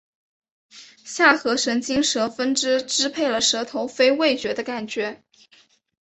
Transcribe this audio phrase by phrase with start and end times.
[1.05, 5.21] 下颌神经舌分支支配了舌头非味觉的感觉